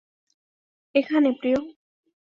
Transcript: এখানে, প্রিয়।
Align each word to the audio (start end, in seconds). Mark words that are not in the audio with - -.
এখানে, 0.95 1.29
প্রিয়। 1.31 1.59